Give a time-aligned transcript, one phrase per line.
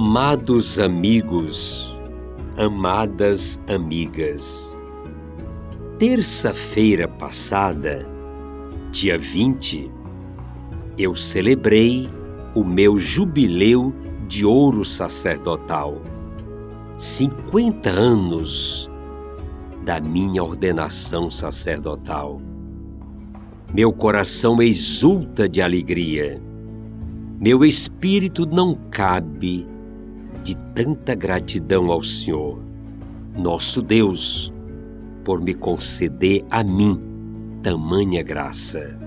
[0.00, 1.92] Amados amigos,
[2.56, 4.80] amadas amigas,
[5.98, 8.08] terça-feira passada,
[8.92, 9.90] dia 20,
[10.96, 12.08] eu celebrei
[12.54, 13.92] o meu jubileu
[14.28, 16.00] de ouro sacerdotal.
[16.96, 18.88] 50 anos
[19.84, 22.40] da minha ordenação sacerdotal.
[23.74, 26.40] Meu coração exulta de alegria.
[27.40, 29.66] Meu espírito não cabe
[30.48, 32.62] de tanta gratidão ao Senhor,
[33.36, 34.50] nosso Deus,
[35.22, 36.98] por me conceder a mim
[37.62, 38.98] tamanha graça.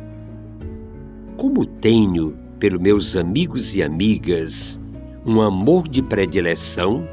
[1.35, 4.79] Como tenho, pelos meus amigos e amigas,
[5.25, 7.07] um amor de predileção,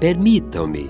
[0.00, 0.88] permitam-me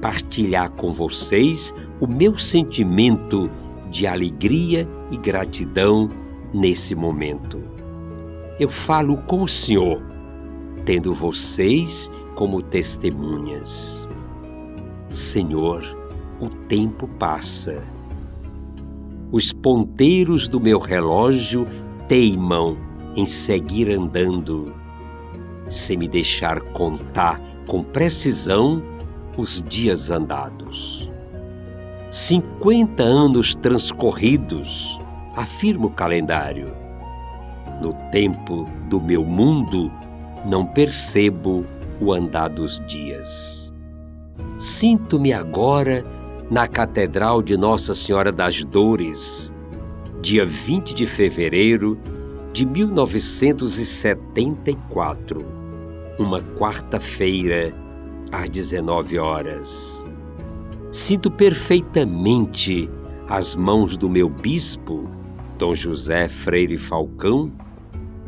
[0.00, 3.50] partilhar com vocês o meu sentimento
[3.90, 6.08] de alegria e gratidão
[6.54, 7.60] nesse momento.
[8.58, 10.13] Eu falo com o Senhor
[10.84, 14.06] tendo vocês como testemunhas.
[15.10, 15.82] Senhor,
[16.40, 17.84] o tempo passa.
[19.30, 21.66] Os ponteiros do meu relógio
[22.08, 22.76] teimam
[23.16, 24.74] em seguir andando,
[25.70, 28.82] sem me deixar contar com precisão
[29.36, 31.10] os dias andados.
[32.10, 35.00] Cinquenta anos transcorridos,
[35.34, 36.72] afirma o calendário.
[37.80, 39.90] No tempo do meu mundo,
[40.44, 41.64] não percebo
[42.00, 43.72] o andar dos dias.
[44.58, 46.04] Sinto-me agora
[46.50, 49.50] na Catedral de Nossa Senhora das Dores,
[50.20, 51.98] dia 20 de fevereiro
[52.52, 55.42] de 1974,
[56.18, 57.72] uma quarta-feira,
[58.30, 60.06] às 19 horas.
[60.92, 62.90] Sinto perfeitamente
[63.28, 65.08] as mãos do meu bispo,
[65.58, 67.50] Dom José Freire Falcão,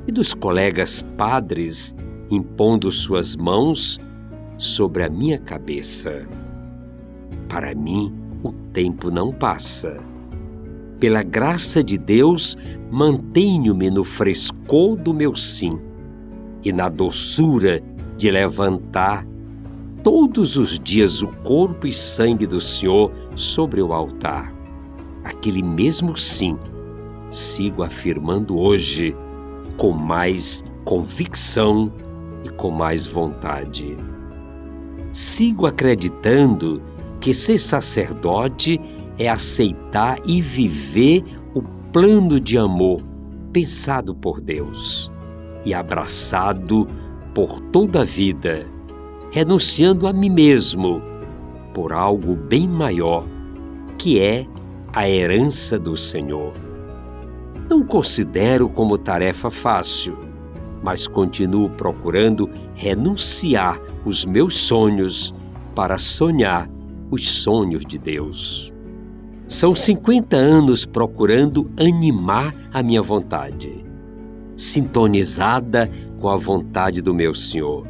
[0.09, 1.95] e dos colegas padres
[2.31, 4.01] impondo suas mãos
[4.59, 6.27] sobre a minha cabeça.
[7.49, 10.01] Para mim, o tempo não passa.
[10.99, 12.57] Pela graça de Deus,
[12.91, 15.79] mantenho-me no frescor do meu sim
[16.65, 17.81] e na doçura
[18.17, 19.27] de levantar
[20.03, 24.55] todos os dias o corpo e sangue do Senhor sobre o altar.
[25.23, 26.59] Aquele mesmo sim
[27.31, 29.15] sigo afirmando hoje
[29.77, 31.93] com mais convicção
[32.47, 33.97] e com mais vontade.
[35.13, 36.83] Sigo acreditando
[37.21, 38.81] que ser sacerdote
[39.19, 41.25] é aceitar e viver
[41.55, 41.63] o
[41.93, 43.03] plano de amor
[43.53, 45.11] pensado por Deus
[45.65, 46.87] e abraçado
[47.35, 48.67] por toda a vida,
[49.33, 51.03] renunciando a mim mesmo
[51.75, 53.27] por algo bem maior,
[53.99, 54.47] que é
[54.93, 56.53] a herança do Senhor.
[57.69, 60.26] Não considero como tarefa fácil
[60.87, 65.35] mas continuo procurando renunciar os meus sonhos
[65.75, 66.71] para sonhar
[67.11, 68.73] os sonhos de Deus.
[69.49, 73.85] São 50 anos procurando animar a minha vontade,
[74.57, 77.85] sintonizada com a vontade do meu Senhor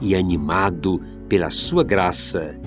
[0.00, 2.58] e animado pela Sua graça,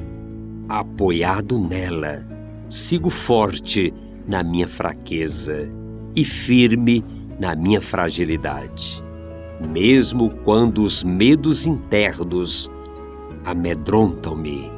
[0.69, 2.23] apoiado nela,
[2.69, 3.91] sigo forte
[4.27, 5.71] na minha fraqueza
[6.15, 7.03] e firme
[7.39, 9.04] na minha fragilidade
[9.59, 12.69] mesmo quando os medos internos
[13.45, 14.71] amedrontam-me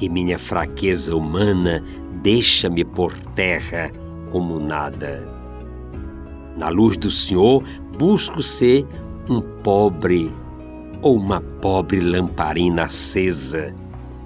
[0.00, 1.82] e minha fraqueza humana
[2.22, 3.90] deixa-me por terra
[4.30, 5.28] como nada.
[6.56, 7.62] Na luz do Senhor,
[7.98, 8.86] busco ser
[9.28, 10.32] um pobre
[11.02, 13.74] ou uma pobre lamparina acesa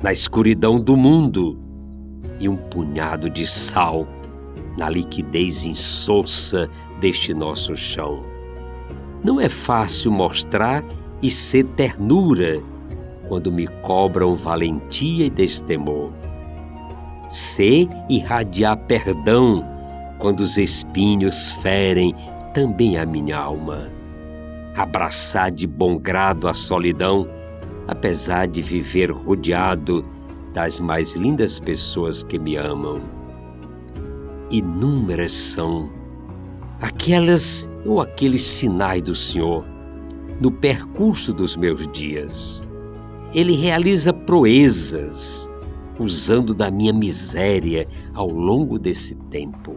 [0.03, 1.59] na escuridão do mundo
[2.41, 4.07] e um punhado de sal
[4.77, 6.69] na liquidez insossa
[7.01, 8.32] deste nosso chão.
[9.25, 10.85] Não é fácil mostrar
[11.23, 12.63] e ser ternura
[13.29, 16.13] quando me cobram valentia e destemor.
[17.29, 19.65] Ser irradiar perdão
[20.19, 22.15] quando os espinhos ferem
[22.53, 23.91] também a minha alma.
[24.77, 27.27] Abraçar de bom grado a solidão
[27.87, 30.05] apesar de viver rodeado
[30.53, 33.01] das mais lindas pessoas que me amam.
[34.51, 35.91] Inúmeras são
[36.83, 39.65] aquelas ou aqueles sinais do Senhor
[40.41, 42.67] no percurso dos meus dias.
[43.33, 45.49] Ele realiza proezas
[45.97, 49.77] usando da minha miséria ao longo desse tempo.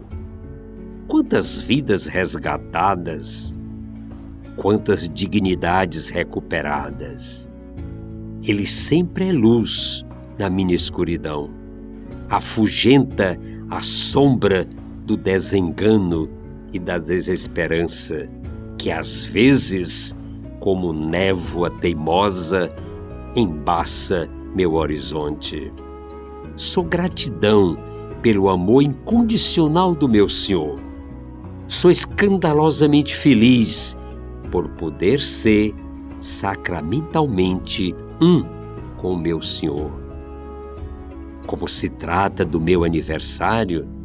[1.06, 3.54] Quantas vidas resgatadas,
[4.56, 7.48] quantas dignidades recuperadas.
[8.42, 10.04] Ele sempre é luz
[10.36, 11.50] na minha escuridão,
[12.28, 13.38] afugenta
[13.70, 14.66] a sombra
[15.04, 16.35] do desengano
[16.76, 18.28] e da desesperança,
[18.78, 20.14] que às vezes,
[20.60, 22.74] como névoa teimosa,
[23.34, 25.72] embaça meu horizonte.
[26.54, 27.78] Sou gratidão
[28.20, 30.78] pelo amor incondicional do meu Senhor.
[31.66, 33.96] Sou escandalosamente feliz
[34.50, 35.74] por poder ser
[36.20, 38.44] sacramentalmente um
[38.96, 39.90] com meu Senhor.
[41.46, 43.95] Como se trata do meu aniversário,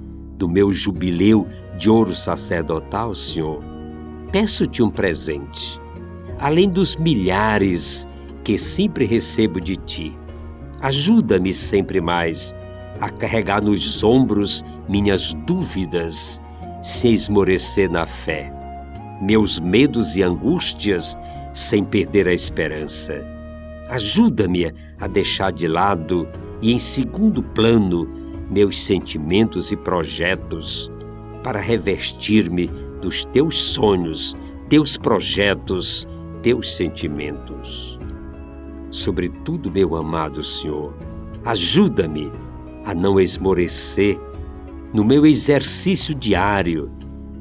[0.41, 1.47] do meu jubileu
[1.77, 3.63] de ouro sacerdotal, Senhor,
[4.31, 5.79] peço-te um presente,
[6.39, 8.07] além dos milhares
[8.43, 10.17] que sempre recebo de ti.
[10.81, 12.55] Ajuda-me sempre mais
[12.99, 16.41] a carregar nos ombros minhas dúvidas,
[16.81, 18.51] sem esmorecer na fé,
[19.21, 21.15] meus medos e angústias,
[21.53, 23.23] sem perder a esperança.
[23.91, 26.27] Ajuda-me a deixar de lado
[26.63, 28.20] e em segundo plano
[28.51, 30.92] meus sentimentos e projetos
[31.42, 32.68] para revestir-me
[33.01, 34.36] dos teus sonhos,
[34.68, 36.07] teus projetos,
[36.44, 37.98] teus sentimentos.
[38.92, 40.94] Sobretudo, meu amado Senhor,
[41.45, 42.31] ajuda-me
[42.86, 44.19] a não esmorecer
[44.94, 46.92] no meu exercício diário,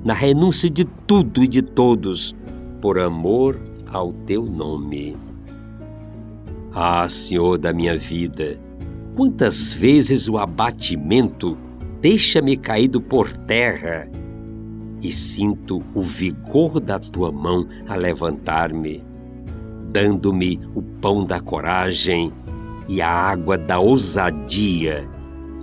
[0.05, 2.35] na renúncia de tudo e de todos,
[2.81, 3.61] por amor
[3.93, 5.17] ao teu nome.
[6.73, 8.59] Ah, Senhor da minha vida,
[9.21, 11.55] Quantas vezes o abatimento
[12.01, 14.11] deixa-me caído por terra
[15.03, 19.05] e sinto o vigor da tua mão a levantar-me,
[19.91, 22.33] dando-me o pão da coragem
[22.89, 25.07] e a água da ousadia,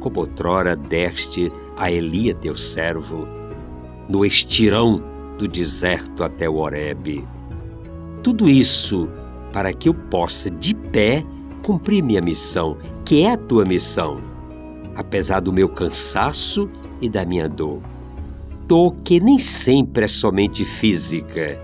[0.01, 3.27] como outrora deste a Elia teu servo,
[4.07, 5.01] no estirão
[5.39, 7.27] do deserto até o Horebe.
[8.21, 9.09] Tudo isso
[9.51, 11.25] para que eu possa de pé
[11.67, 14.21] cumprir minha missão, que é a tua missão,
[14.95, 16.69] apesar do meu cansaço
[17.01, 17.81] e da minha dor.
[18.65, 21.61] Dor que nem sempre é somente física,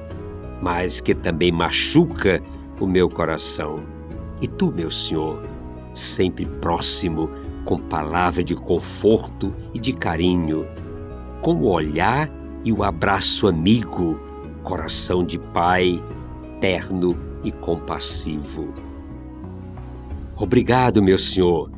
[0.62, 2.44] mas que também machuca
[2.82, 3.80] o meu coração.
[4.42, 5.42] E tu, meu Senhor,
[5.94, 7.30] sempre próximo,
[7.64, 10.68] com palavra de conforto e de carinho,
[11.40, 12.30] com o olhar
[12.66, 14.20] e o abraço amigo,
[14.64, 16.04] coração de pai,
[16.60, 18.93] terno e compassivo.
[20.44, 21.72] Obrigado, meu Senhor,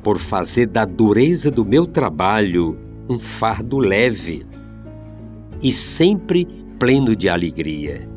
[0.00, 2.78] por fazer da dureza do meu trabalho
[3.10, 4.46] um fardo leve
[5.60, 6.46] e sempre
[6.78, 8.08] pleno de alegria.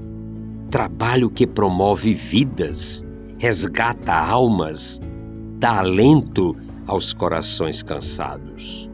[0.69, 3.03] Trabalho que promove vidas,
[3.39, 5.01] resgata almas,
[5.57, 8.87] dá alento aos corações cansados.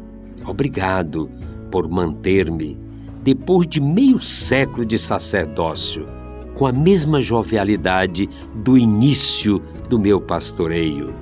[0.47, 1.29] Obrigado
[1.69, 2.79] por manter-me,
[3.21, 6.07] depois de meio século de sacerdócio,
[6.55, 11.13] com a mesma jovialidade do início do meu pastoreio,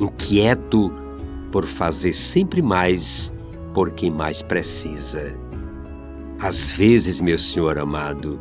[0.00, 0.92] inquieto
[1.52, 3.32] por fazer sempre mais
[3.72, 5.38] por quem mais precisa.
[6.40, 8.40] Às vezes, meu Senhor amado,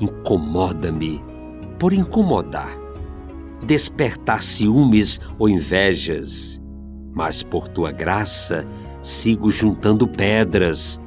[0.00, 1.22] incomoda-me
[1.78, 2.74] por incomodar,
[3.62, 6.58] despertar ciúmes ou invejas,
[7.12, 8.64] mas por tua graça
[9.02, 10.98] sigo juntando pedras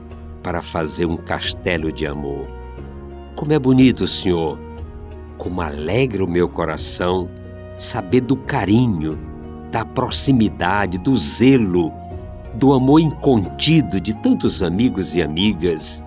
[0.44, 2.46] para fazer um castelo de amor.
[3.36, 4.60] Como é bonito, Senhor,
[5.40, 7.28] como alegra o meu coração
[7.78, 9.18] saber do carinho,
[9.72, 11.92] da proximidade, do zelo,
[12.54, 16.04] do amor incontido de tantos amigos e amigas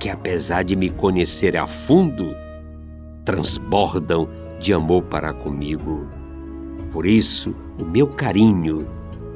[0.00, 2.34] que, apesar de me conhecer a fundo,
[3.24, 4.28] transbordam
[4.60, 6.06] de amor para comigo.
[6.92, 8.86] Por isso, o meu carinho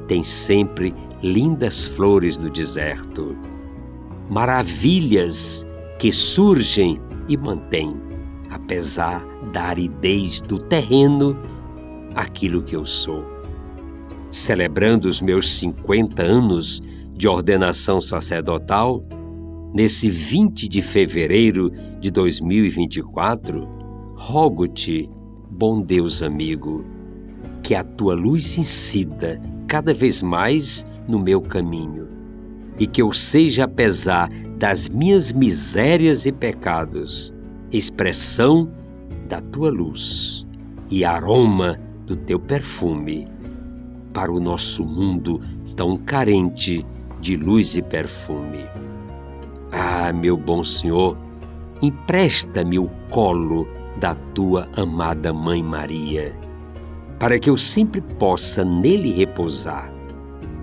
[0.07, 3.37] tem sempre lindas flores do deserto,
[4.29, 5.65] maravilhas
[5.99, 8.01] que surgem e mantêm,
[8.49, 11.37] apesar da aridez do terreno,
[12.15, 13.25] aquilo que eu sou.
[14.31, 16.81] Celebrando os meus 50 anos
[17.13, 19.03] de ordenação sacerdotal,
[19.73, 23.67] nesse 20 de fevereiro de 2024,
[24.15, 25.09] rogo-te,
[25.49, 26.85] bom Deus amigo,
[27.63, 32.09] que a tua luz incida cada vez mais no meu caminho
[32.79, 37.33] e que eu seja, apesar das minhas misérias e pecados,
[37.71, 38.71] expressão
[39.27, 40.47] da tua luz
[40.89, 41.77] e aroma
[42.09, 43.27] do teu perfume
[44.11, 45.39] para o nosso mundo
[45.75, 46.83] tão carente
[47.21, 48.65] de luz e perfume.
[49.71, 51.15] Ah, meu bom Senhor,
[51.79, 56.35] empresta-me o colo da tua amada Mãe Maria,
[57.19, 59.93] para que eu sempre possa nele repousar,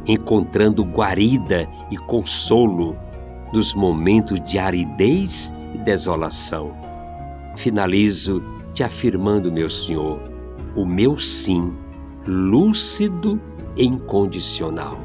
[0.05, 2.97] encontrando guarida e consolo
[3.53, 6.75] nos momentos de aridez e desolação.
[7.57, 8.43] Finalizo
[8.75, 10.36] te afirmando, meu Senhor,
[10.77, 11.73] o meu sim,
[12.27, 13.41] lúcido
[13.75, 14.99] e incondicional.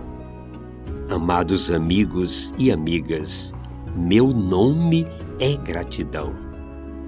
[1.09, 3.53] Amados amigos e amigas,
[3.95, 5.07] meu nome
[5.39, 6.33] é gratidão.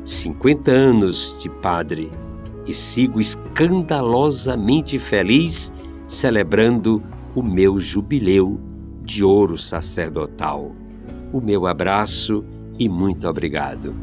[0.05, 2.09] 50 anos de padre
[2.65, 5.71] e sigo escandalosamente feliz
[6.07, 7.03] celebrando
[7.35, 8.59] o meu jubileu
[9.03, 10.71] de ouro sacerdotal.
[11.33, 12.45] O meu abraço
[12.79, 13.93] e muito obrigado.